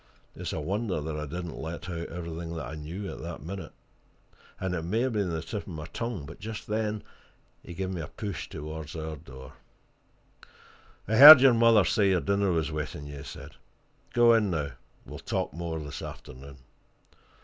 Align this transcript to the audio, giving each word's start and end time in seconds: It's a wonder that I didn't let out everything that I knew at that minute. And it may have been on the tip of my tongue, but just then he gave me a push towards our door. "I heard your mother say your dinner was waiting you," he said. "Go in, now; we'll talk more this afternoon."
It's 0.35 0.51
a 0.51 0.59
wonder 0.59 0.99
that 0.99 1.15
I 1.15 1.27
didn't 1.27 1.61
let 1.61 1.87
out 1.87 2.09
everything 2.09 2.55
that 2.55 2.65
I 2.65 2.73
knew 2.73 3.11
at 3.11 3.21
that 3.21 3.43
minute. 3.43 3.71
And 4.59 4.73
it 4.73 4.81
may 4.81 5.01
have 5.01 5.13
been 5.13 5.29
on 5.29 5.35
the 5.35 5.43
tip 5.43 5.61
of 5.61 5.67
my 5.67 5.85
tongue, 5.93 6.25
but 6.25 6.39
just 6.39 6.65
then 6.65 7.03
he 7.61 7.75
gave 7.75 7.91
me 7.91 8.01
a 8.01 8.07
push 8.07 8.49
towards 8.49 8.95
our 8.95 9.15
door. 9.15 9.53
"I 11.07 11.17
heard 11.17 11.39
your 11.39 11.53
mother 11.53 11.85
say 11.85 12.09
your 12.09 12.19
dinner 12.21 12.49
was 12.49 12.71
waiting 12.71 13.05
you," 13.05 13.17
he 13.17 13.23
said. 13.23 13.57
"Go 14.11 14.33
in, 14.33 14.49
now; 14.49 14.71
we'll 15.05 15.19
talk 15.19 15.53
more 15.53 15.79
this 15.79 16.01
afternoon." 16.01 16.57